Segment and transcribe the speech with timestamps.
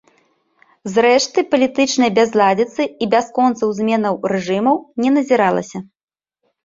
[0.93, 4.77] Зрэшты, палітычнай бязладзіцы і бясконцых зменаў рэжымаў
[5.07, 5.77] не назіралася.